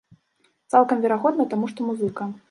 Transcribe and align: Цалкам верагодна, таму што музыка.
Цалкам 0.75 1.03
верагодна, 1.03 1.45
таму 1.51 1.69
што 1.73 1.79
музыка. 1.91 2.23